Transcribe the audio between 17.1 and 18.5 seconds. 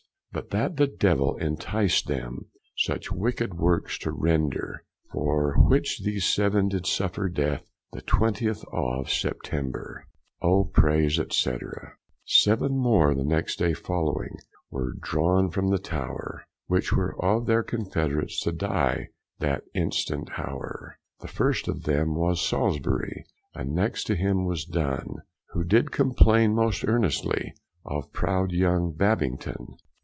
of their confederates